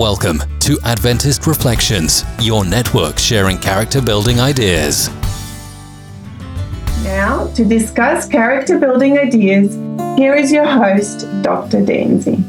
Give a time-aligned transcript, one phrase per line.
[0.00, 5.10] Welcome to Adventist Reflections, your network sharing character building ideas.
[7.04, 9.74] Now, to discuss character building ideas,
[10.18, 11.82] here is your host, Dr.
[11.82, 12.42] Danzy.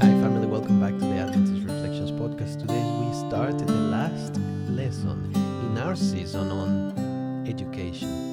[0.00, 0.48] Hi, family.
[0.48, 2.58] Welcome back to the Adventist Reflections podcast.
[2.58, 4.38] Today we started the last
[4.68, 8.32] lesson in our season on education.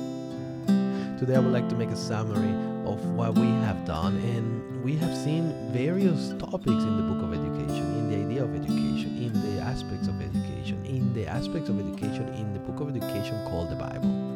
[1.19, 4.95] Today I would like to make a summary of what we have done, and we
[4.95, 9.33] have seen various topics in the book of education, in the idea of education, in
[9.33, 13.69] the aspects of education, in the aspects of education in the book of education called
[13.69, 14.29] the Bible.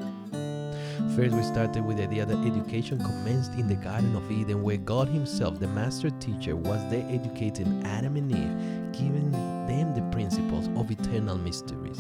[1.16, 4.78] First, we started with the idea that education commenced in the Garden of Eden, where
[4.78, 10.70] God Himself, the master teacher, was there educating Adam and Eve, giving them the principles
[10.76, 12.00] of eternal mysteries.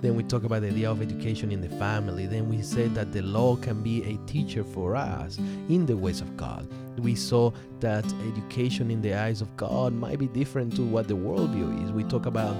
[0.00, 2.26] Then we talk about the idea of education in the family.
[2.26, 6.20] Then we said that the law can be a teacher for us in the ways
[6.20, 6.68] of God.
[6.98, 11.14] We saw that education in the eyes of God might be different to what the
[11.14, 11.92] worldview is.
[11.92, 12.56] We talk about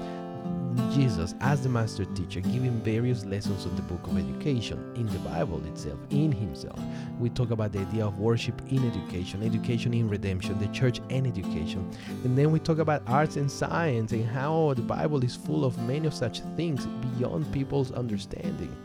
[0.98, 5.18] Jesus as the master teacher giving various lessons on the book of education in the
[5.20, 6.76] Bible itself, in himself.
[7.20, 11.24] We talk about the idea of worship in education, education in redemption, the church and
[11.24, 11.88] education.
[12.24, 15.78] And then we talk about arts and science and how the Bible is full of
[15.86, 16.84] many of such things
[17.16, 18.76] beyond people's understanding.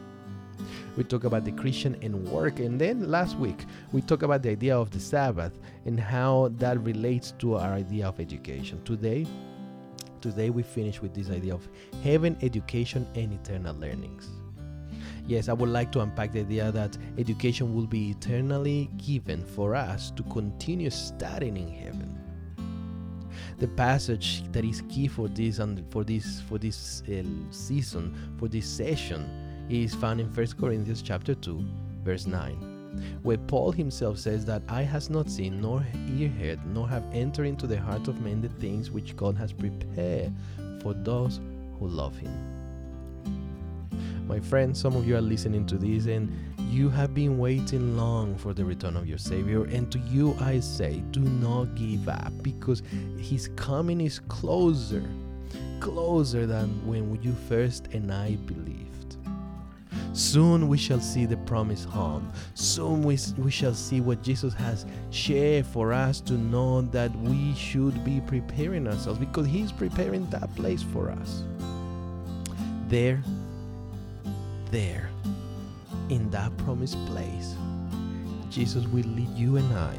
[0.95, 2.59] We talk about the Christian and work.
[2.59, 6.79] And then last week, we talk about the idea of the Sabbath and how that
[6.81, 8.83] relates to our idea of education.
[8.83, 9.25] Today,
[10.23, 11.67] today we finish with this idea of
[12.01, 14.29] heaven, education, and eternal learnings.
[15.27, 19.75] Yes, I would like to unpack the idea that education will be eternally given for
[19.75, 22.17] us to continue studying in heaven.
[23.59, 28.47] The passage that is key for this and for this for this uh, season, for
[28.47, 31.63] this session, is found in 1 Corinthians chapter 2,
[32.03, 32.72] verse 9
[33.21, 37.45] where Paul himself says that eye has not seen, nor ear heard, nor have entered
[37.45, 40.31] into the heart of men the things which God has prepared
[40.81, 41.39] for those
[41.79, 42.31] who love him.
[44.27, 46.31] My friends, some of you are listening to this and
[46.73, 49.65] you have been waiting long for the return of your Savior.
[49.65, 52.81] And to you, I say, do not give up because
[53.17, 55.03] His coming is closer,
[55.79, 58.82] closer than when you first and I believed.
[60.13, 62.31] Soon we shall see the promised home.
[62.53, 67.55] Soon we, we shall see what Jesus has shared for us to know that we
[67.55, 71.43] should be preparing ourselves because He's preparing that place for us.
[72.89, 73.23] There,
[74.69, 75.09] there,
[76.09, 77.55] in that promised place,
[78.51, 79.97] Jesus will lead you and I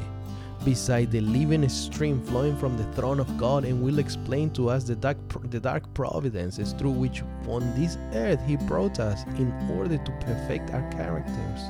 [0.65, 4.83] beside the living stream flowing from the throne of God and will explain to us
[4.83, 5.17] the dark,
[5.51, 10.71] the dark providences through which on this earth He brought us in order to perfect
[10.71, 11.61] our characters.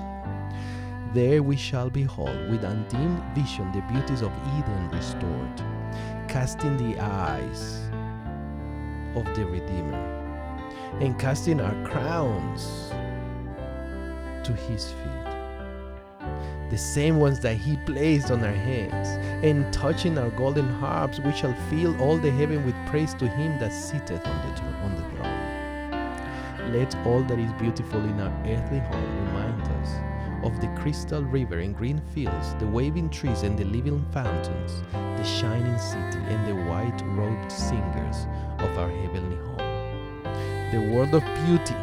[1.14, 5.58] There we shall behold with undimmed vision the beauties of Eden restored,
[6.30, 7.82] casting the eyes
[9.16, 10.16] of the Redeemer
[11.02, 12.90] and casting our crowns
[14.46, 15.35] to His feet
[16.76, 19.08] the same ones that he placed on our heads,
[19.46, 23.58] and touching our golden harps, we shall fill all the heaven with praise to him
[23.60, 26.74] that sitteth on the, on the throne.
[26.74, 29.90] Let all that is beautiful in our earthly home remind us
[30.44, 35.24] of the crystal river and green fields, the waving trees and the living fountains, the
[35.24, 38.28] shining city and the white robed singers
[38.60, 40.24] of our heavenly home.
[40.74, 41.76] The world of beauty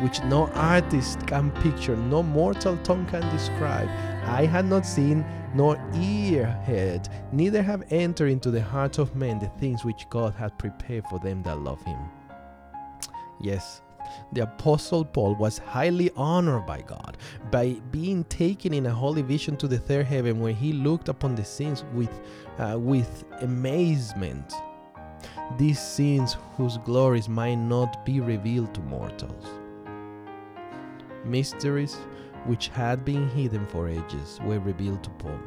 [0.00, 3.88] which no artist can picture, no mortal tongue can describe.
[4.28, 5.24] Eye had not seen,
[5.54, 10.34] nor ear heard, neither have entered into the heart of men the things which God
[10.34, 11.98] hath prepared for them that love him.
[13.40, 13.80] Yes,
[14.32, 17.16] the apostle Paul was highly honored by God
[17.50, 21.34] by being taken in a holy vision to the third heaven where he looked upon
[21.34, 22.20] the scenes with
[22.58, 24.52] uh, with amazement.
[25.56, 29.46] These scenes whose glories might not be revealed to mortals
[31.24, 31.96] mysteries
[32.46, 35.38] which had been hidden for ages were revealed to Paul.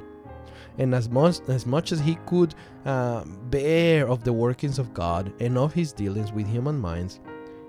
[0.78, 2.56] And as much as, much as he could
[2.86, 7.20] uh, bear of the workings of God and of his dealings with human minds,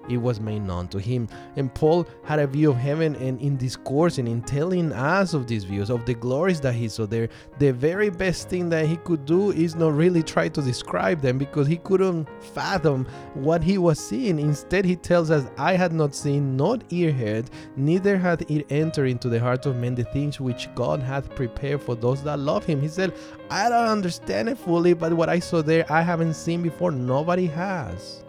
[0.09, 1.29] it was made known to him.
[1.57, 5.65] And Paul had a view of heaven, and in discoursing, in telling us of these
[5.65, 7.29] views, of the glories that he saw there,
[7.59, 11.39] the very best thing that he could do is not really try to describe them
[11.39, 14.39] because he couldn't fathom what he was seeing.
[14.39, 19.07] Instead, he tells us, eye had not seen, not ear heard, neither had it entered
[19.07, 22.65] into the heart of men the things which God hath prepared for those that love
[22.65, 22.81] him.
[22.81, 23.15] He said,
[23.51, 26.91] I don't understand it fully, but what I saw there, I haven't seen before.
[26.91, 28.22] Nobody has.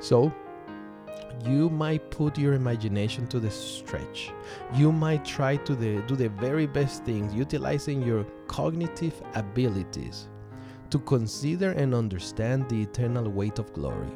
[0.00, 0.32] So,
[1.44, 4.32] you might put your imagination to the stretch.
[4.74, 10.28] You might try to the, do the very best things, utilizing your cognitive abilities
[10.90, 14.10] to consider and understand the eternal weight of glory.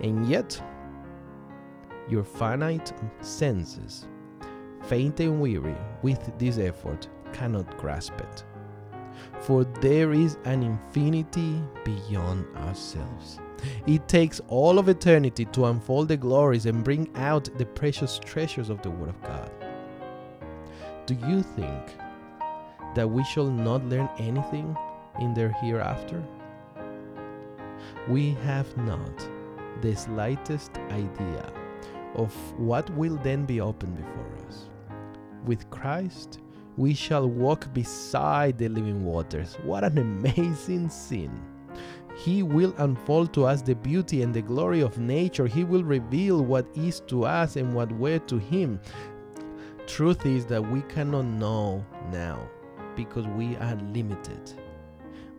[0.00, 0.60] And yet,
[2.08, 4.06] your finite senses,
[4.82, 8.44] faint and weary with this effort, cannot grasp it.
[9.40, 13.38] For there is an infinity beyond ourselves.
[13.86, 18.70] It takes all of eternity to unfold the glories and bring out the precious treasures
[18.70, 19.50] of the Word of God.
[21.06, 21.96] Do you think
[22.94, 24.76] that we shall not learn anything
[25.20, 26.22] in their hereafter?
[28.08, 29.28] We have not
[29.80, 31.52] the slightest idea
[32.14, 34.68] of what will then be open before us.
[35.44, 36.40] With Christ,
[36.76, 39.56] we shall walk beside the living waters.
[39.62, 39.98] What an
[40.36, 41.53] amazing scene!
[42.16, 45.46] He will unfold to us the beauty and the glory of nature.
[45.46, 48.80] He will reveal what is to us and what were to Him.
[49.86, 52.48] Truth is that we cannot know now
[52.96, 54.52] because we are limited.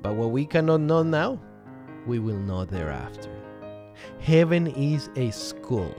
[0.01, 1.39] But what we cannot know now,
[2.05, 3.31] we will know thereafter.
[4.19, 5.95] Heaven is a school.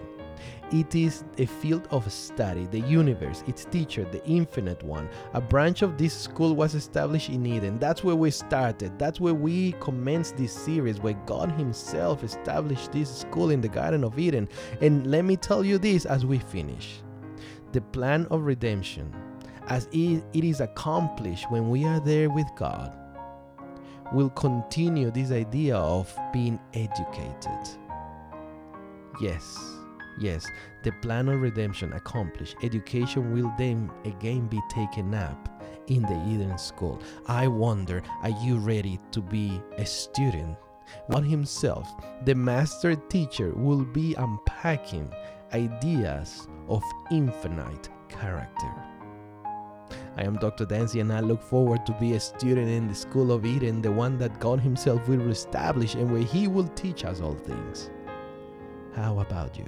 [0.73, 5.09] It is a field of study, the universe, its teacher, the infinite one.
[5.35, 7.79] A branch of this school was established in Eden.
[7.79, 8.99] That's where we started.
[8.99, 14.03] That's where we commenced this series, where God Himself established this school in the Garden
[14.03, 14.49] of Eden.
[14.81, 17.01] And let me tell you this as we finish
[17.71, 19.15] the plan of redemption,
[19.69, 22.93] as it is accomplished when we are there with God,
[24.13, 27.69] will continue this idea of being educated.
[29.21, 29.77] Yes
[30.19, 30.47] Yes,
[30.83, 32.57] the plan of redemption accomplished.
[32.63, 37.01] Education will then again be taken up in the Eden School.
[37.27, 40.57] I wonder, are you ready to be a student?
[41.11, 41.93] God Himself,
[42.25, 45.13] the master teacher, will be unpacking
[45.53, 48.75] ideas of infinite character.
[50.17, 50.65] I am Dr.
[50.65, 53.93] Dancy and I look forward to be a student in the School of Eden, the
[53.93, 57.91] one that God Himself will establish and where He will teach us all things.
[58.95, 59.59] How about?
[59.59, 59.67] You.